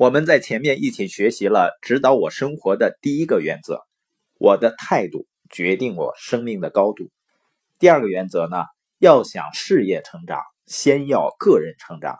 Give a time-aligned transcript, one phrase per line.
[0.00, 3.82] 我们在前面一起学习了指导我生活的第一个原则：
[4.38, 7.10] 我的态度决定我生命的高度。
[7.78, 8.64] 第二个原则呢，
[8.98, 12.18] 要想事业成长，先要个人成长。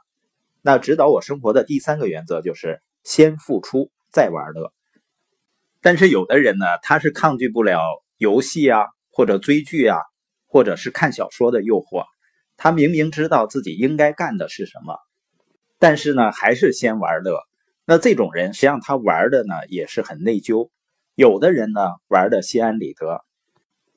[0.61, 4.75] 那指导我生活的第三个原则就是先付出再玩乐。
[5.81, 7.81] 但是有的人呢，他是抗拒不了
[8.19, 9.97] 游戏啊，或者追剧啊，
[10.47, 12.05] 或者是看小说的诱惑。
[12.59, 14.99] 他明明知道自己应该干的是什么，
[15.79, 17.41] 但是呢，还是先玩乐。
[17.91, 20.71] 那这种人，实际上他玩的呢也是很内疚。
[21.17, 23.25] 有的人呢玩的心安理得，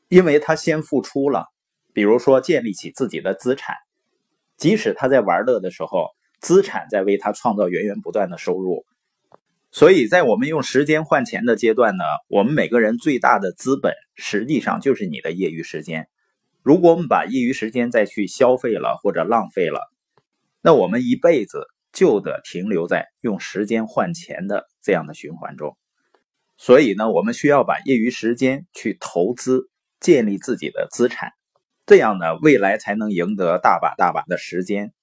[0.10, 1.46] 因为他先付出了，
[1.94, 3.76] 比如说建立起自己的资产，
[4.58, 6.08] 即使他在玩乐的时候，
[6.40, 8.84] 资产在为他创造源源不断的收入。
[9.70, 16.08] 所以在我们用时间换钱的阶段呢，我们每个人最大的资本实际上就是你的业余时间。
[16.64, 19.94] 如果我们把业余时间再去消费了或者浪费了，
[20.64, 25.78] 那我们一辈子就得停留在用时间换钱的这样的循环中。
[26.58, 31.32] 所以呢，我们需要把业余时间去投资，建立自己的资产，
[31.86, 34.94] 这样呢，未来才能赢得大把大把的时间。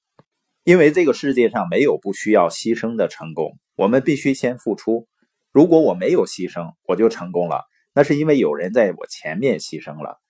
[0.62, 5.08] 因为这个世界上没有不需要牺牲的成功，我们必须先付出。
[5.52, 10.20] 如果我没有牺牲，我就成功了，那是因为有人在我前面牺牲了。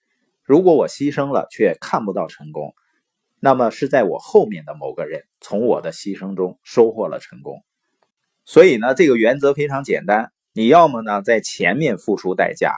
[0.43, 2.75] 如果我牺牲了却看不到成功，
[3.41, 7.65] 那么是在我后面的某个人从我的牺牲中收获了成功。
[8.45, 12.75] 所以呢，这个原则非常简单：你要么呢在前面付出代价，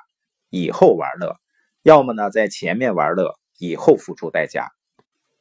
[0.50, 1.36] 以后玩乐；
[1.82, 4.70] 要么呢在前面玩乐，以后付出代价。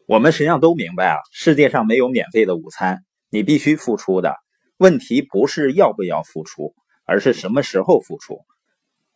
[0.08, 4.36] 我们实际上都明白啊，世界上没有免费的午餐，你必须付出的。
[4.78, 6.74] 问题不是要不要付出，
[7.06, 8.40] 而是什么时候付出。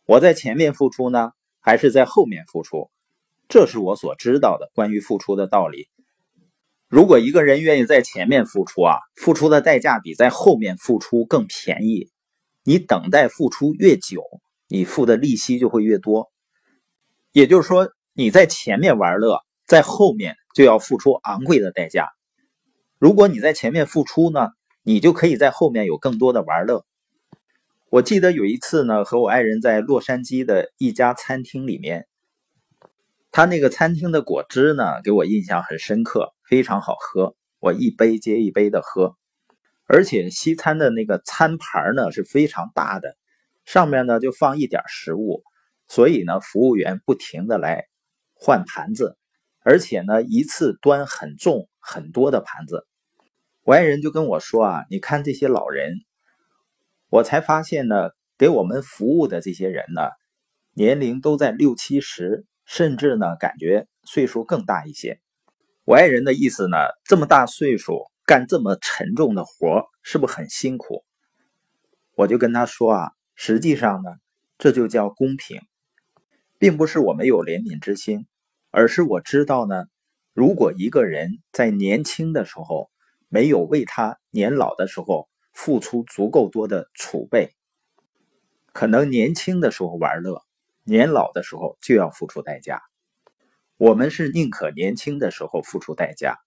[0.06, 2.90] 我在前面付出呢，还是在后面付出？
[3.48, 5.88] 这是我所知道的关于付出的道理。
[6.88, 12.10] 如果一个人愿意在前面付出啊，付出的代价比在后面付出更便宜。
[12.62, 14.22] 你等待付出越久，
[14.68, 16.30] 你付的利息就会越多。
[17.32, 22.08] 也就是说，你在前面玩乐，在后面就要付出昂贵的代价。
[22.98, 24.50] 如果你在前面付出呢，
[24.82, 26.84] 你就可以在后面有更多的玩乐。
[27.90, 32.06] 我记得有一次呢，和我爱人在洛杉矶的一家餐厅里面。
[33.36, 37.36] 他那个餐厅的果汁呢，给我印象很深刻，非常好喝。
[37.58, 39.14] 我一杯接一杯的喝，
[39.84, 43.14] 而且西餐的那个餐盘呢是非常大的，
[43.66, 45.42] 上面呢就放一点食物，
[45.86, 47.84] 所以呢服务员不停的来
[48.32, 49.18] 换盘子，
[49.60, 52.86] 而且呢一次端很重很多的盘子。
[53.64, 55.92] 我爱人就跟我说啊，你看这些老人，
[57.10, 60.08] 我才发现呢，给我们服务的这些人呢，
[60.72, 62.46] 年龄都在六七十。
[62.66, 65.20] 甚至呢，感觉岁数更大一些。
[65.84, 71.04] 我爱人的意思呢，这么大岁数干这么沉重的活，是不是很辛苦？
[72.16, 74.10] 我就跟他说啊，实际上呢，
[74.58, 75.60] 这就叫公平，
[76.58, 78.26] 并不是我没有怜悯之心，
[78.72, 79.84] 而是我知道呢，
[80.34, 82.90] 如果一个人在年轻的时候
[83.28, 87.54] 没有为他年老的时候付出足够多的储备，
[88.72, 90.42] 可能年轻的时候玩乐。
[90.86, 92.80] 年老的时候就要付出代价，
[93.76, 96.38] 我们是宁可年轻的时候付出代价，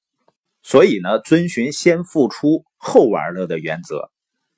[0.64, 4.10] 所以呢，遵循先付出后玩乐的原则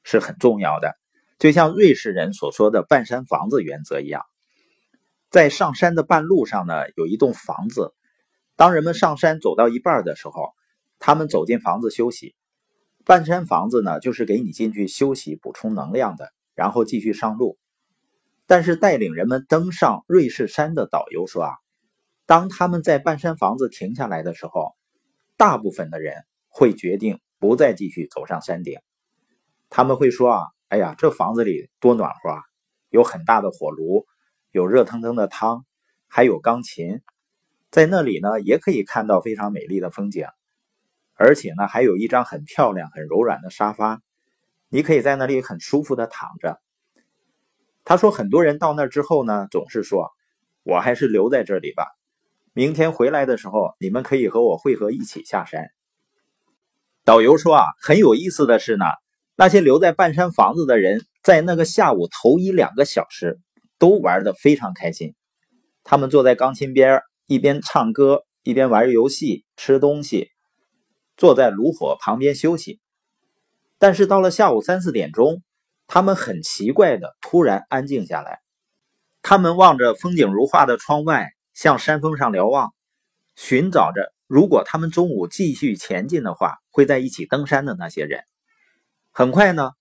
[0.03, 0.95] 是很重要的。
[1.39, 4.23] 就像瑞士人所说的“半山房子”原则一样，
[5.31, 7.95] 在上山的半路上呢，有一栋房子。
[8.55, 10.53] 当人们上山走到一半的时候，
[10.99, 12.35] 他们走进房子休息。
[13.03, 17.57] 半山房子呢，就是给你进去休息、补充能量的，然后继续上路。
[18.51, 21.53] 但是带领人们登上瑞士山的导游说啊，
[22.25, 24.75] 当他们在半山房子停下来的时候，
[25.37, 28.77] 大部分的人会决定不再继续走上山顶。
[29.69, 32.41] 他们会说啊，哎呀，这房子里多暖和啊，
[32.89, 34.05] 有很大的火炉，
[34.51, 35.63] 有热腾腾的汤，
[36.09, 36.99] 还有钢琴，
[37.69, 40.27] 在那里呢也可以看到非常美丽的风景，
[41.13, 44.01] 而且呢还有一张很漂亮、很柔软的沙发，
[44.67, 46.59] 你可以在那里很舒服的躺着。
[47.83, 50.11] 他说：“很多人到那之后呢，总是说，
[50.63, 51.87] 我还是留在这里吧。
[52.53, 55.69] 明天回来的时候，你们可以和我会合，一起下山。”
[57.03, 58.85] 导游说：“啊，很有意思的是呢，
[59.35, 63.39] 那些留在半山房子的人，在那个下午头一两个小时，
[63.79, 65.15] 都玩的非常开心。
[65.83, 70.29] 他们坐在钢琴边，一边唱歌，一边玩游戏、吃东西，
[71.17, 72.79] 坐在炉火旁边休息。
[73.79, 75.41] 但是到了下午三四点钟。”
[75.93, 78.39] 他们很奇怪的突然安静下来，
[79.21, 82.73] 他们望着风景如画的窗外，向山峰上瞭望，
[83.35, 88.23] 寻找着如果他们中午继续前进的话，会在一起登山的那些人。
[89.11, 89.71] 很快呢，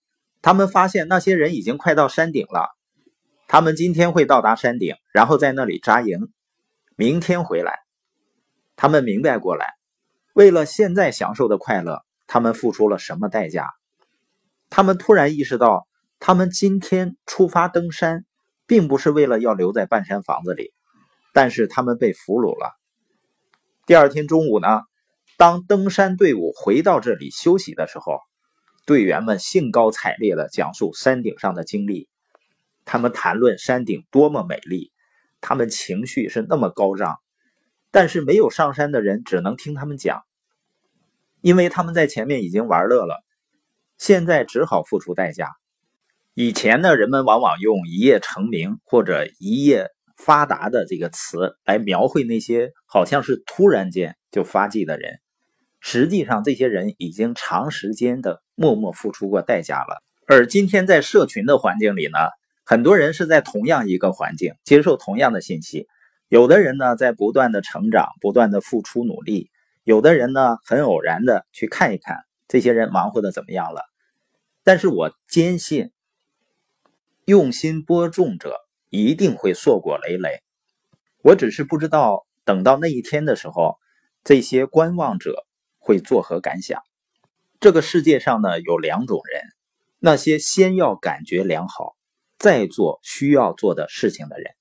[0.43, 2.71] 他们发现那些人已经快到山顶了，
[3.47, 6.33] 他们今天会到达山顶，然后在那里扎营，
[6.97, 7.73] 明天回来。
[8.75, 9.75] 他们明白过来，
[10.33, 13.69] 为了现在享受的快乐，他们付出了什么代价？
[14.71, 15.87] 他们突然意识到，
[16.21, 18.27] 他们今天出发登山，
[18.67, 20.75] 并不是为了要留在半山房子里，
[21.33, 22.79] 但是他们被俘虏了。
[23.87, 24.83] 第二天中午呢？
[25.39, 28.21] 当登山队伍回到这里休息的时候，
[28.85, 32.11] 队员们兴高采烈地讲述山顶上的经历。
[32.85, 34.93] 他们谈论山顶多么美丽，
[35.41, 37.17] 他们情绪是那么高涨。
[37.91, 40.23] 但是没有上山的人只能听他们讲，
[41.41, 43.25] 因为他们在前面已经玩乐了，
[43.97, 45.49] 现在只好付出代价。
[46.43, 55.19] 以前呢，人们往往用“一夜成名”或者“一夜发达”的这个词来描绘那些好像是突然间就发迹的人。
[55.81, 60.03] 实际上，这些人已经长时间的默默付出过代价了。
[60.27, 62.17] 而今天在社群的环境里呢，
[62.65, 65.89] 很多人是在同样一个环境接受同样的信息。
[66.29, 69.51] 有的人呢在不断的成长，不断的付出努力；
[69.85, 72.17] 有的人呢很偶然的去看一看
[72.49, 73.83] 这些人忙活的怎么样了。
[74.65, 75.91] 但是我坚信，
[77.25, 78.57] 用心播种者
[78.89, 80.43] 一定会硕果累累。
[81.23, 83.79] 我只是不知道，等到那一天的时候，
[84.25, 85.47] 这些观望者。
[85.83, 86.83] 会作何感想？
[87.59, 89.43] 这个世界上呢有两种人：
[89.99, 91.97] 那些先要感觉良好，
[92.39, 94.53] 再做需要做的事情的人；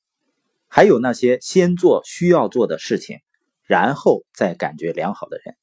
[0.70, 3.20] 还有那些先做需要做的事情，
[3.64, 5.58] 然后再感觉良好的人。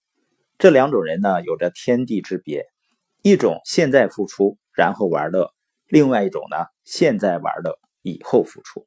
[0.59, 2.67] 这两种人呢有着天地之别：
[3.23, 5.55] 一种现在付出，然后玩乐；
[5.89, 8.87] 另外一种呢现在玩的，以后付出。